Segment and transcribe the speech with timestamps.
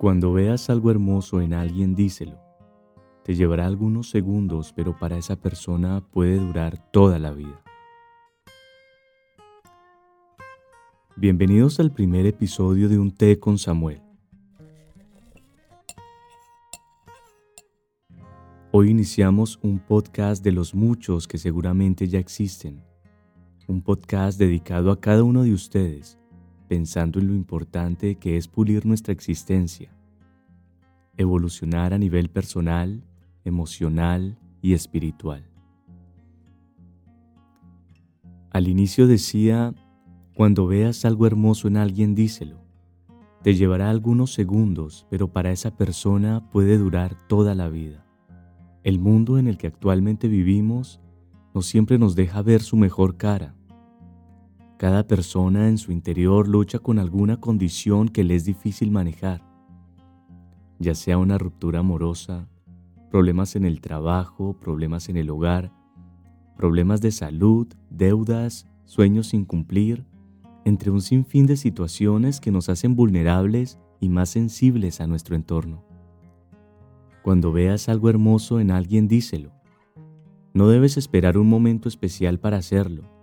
[0.00, 2.38] Cuando veas algo hermoso en alguien, díselo.
[3.22, 7.62] Te llevará algunos segundos, pero para esa persona puede durar toda la vida.
[11.16, 14.00] Bienvenidos al primer episodio de Un té con Samuel.
[18.72, 22.82] Hoy iniciamos un podcast de los muchos que seguramente ya existen.
[23.68, 26.19] Un podcast dedicado a cada uno de ustedes
[26.70, 29.90] pensando en lo importante que es pulir nuestra existencia,
[31.16, 33.02] evolucionar a nivel personal,
[33.44, 35.50] emocional y espiritual.
[38.52, 39.74] Al inicio decía,
[40.36, 42.60] cuando veas algo hermoso en alguien, díselo.
[43.42, 48.06] Te llevará algunos segundos, pero para esa persona puede durar toda la vida.
[48.84, 51.00] El mundo en el que actualmente vivimos
[51.52, 53.56] no siempre nos deja ver su mejor cara
[54.80, 59.42] cada persona en su interior lucha con alguna condición que le es difícil manejar,
[60.78, 62.48] ya sea una ruptura amorosa,
[63.10, 65.70] problemas en el trabajo, problemas en el hogar,
[66.56, 70.06] problemas de salud, deudas, sueños sin cumplir,
[70.64, 75.84] entre un sinfín de situaciones que nos hacen vulnerables y más sensibles a nuestro entorno.
[77.22, 79.52] Cuando veas algo hermoso en alguien, díselo.
[80.54, 83.19] No debes esperar un momento especial para hacerlo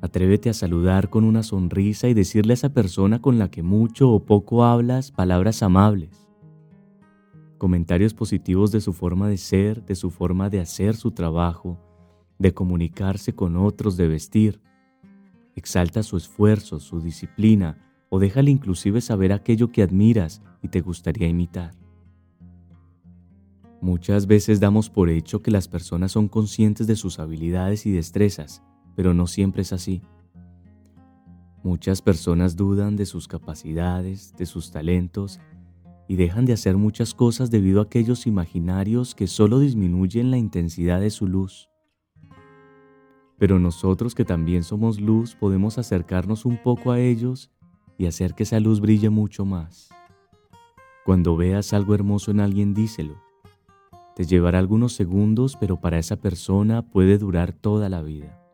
[0.00, 4.10] Atrévete a saludar con una sonrisa y decirle a esa persona con la que mucho
[4.10, 6.28] o poco hablas palabras amables.
[7.56, 11.78] Comentarios positivos de su forma de ser, de su forma de hacer su trabajo,
[12.38, 14.60] de comunicarse con otros, de vestir.
[15.54, 17.78] Exalta su esfuerzo, su disciplina
[18.10, 21.74] o déjale inclusive saber aquello que admiras y te gustaría imitar.
[23.80, 28.62] Muchas veces damos por hecho que las personas son conscientes de sus habilidades y destrezas
[28.96, 30.02] pero no siempre es así.
[31.62, 35.38] Muchas personas dudan de sus capacidades, de sus talentos
[36.08, 41.00] y dejan de hacer muchas cosas debido a aquellos imaginarios que solo disminuyen la intensidad
[41.00, 41.68] de su luz.
[43.38, 47.50] Pero nosotros que también somos luz podemos acercarnos un poco a ellos
[47.98, 49.90] y hacer que esa luz brille mucho más.
[51.04, 53.20] Cuando veas algo hermoso en alguien, díselo.
[54.14, 58.45] Te llevará algunos segundos, pero para esa persona puede durar toda la vida.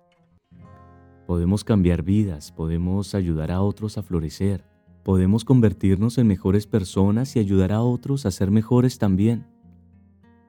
[1.26, 4.64] Podemos cambiar vidas, podemos ayudar a otros a florecer,
[5.04, 9.46] podemos convertirnos en mejores personas y ayudar a otros a ser mejores también.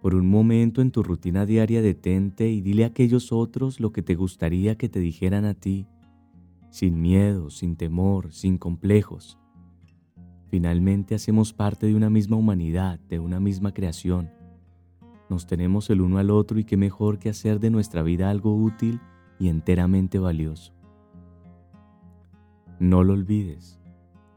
[0.02, 4.02] Por un momento en tu rutina diaria detente y dile a aquellos otros lo que
[4.02, 5.88] te gustaría que te dijeran a ti,
[6.72, 9.38] sin miedo, sin temor, sin complejos.
[10.50, 14.32] Finalmente hacemos parte de una misma humanidad, de una misma creación.
[15.30, 18.56] Nos tenemos el uno al otro y qué mejor que hacer de nuestra vida algo
[18.56, 19.00] útil
[19.40, 20.74] y enteramente valioso.
[22.80, 23.80] No lo olvides.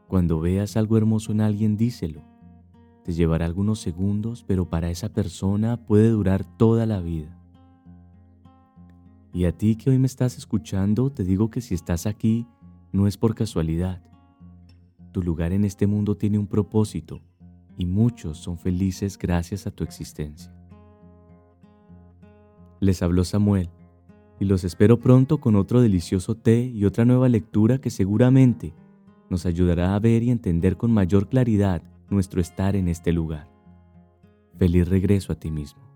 [0.07, 2.21] Cuando veas algo hermoso en alguien, díselo.
[3.03, 7.37] Te llevará algunos segundos, pero para esa persona puede durar toda la vida.
[9.33, 12.47] Y a ti que hoy me estás escuchando, te digo que si estás aquí,
[12.91, 14.01] no es por casualidad.
[15.11, 17.21] Tu lugar en este mundo tiene un propósito
[17.77, 20.53] y muchos son felices gracias a tu existencia.
[22.79, 23.69] Les habló Samuel
[24.39, 28.73] y los espero pronto con otro delicioso té y otra nueva lectura que seguramente
[29.29, 33.49] nos ayudará a ver y entender con mayor claridad nuestro estar en este lugar.
[34.57, 35.86] Feliz regreso a ti mismo.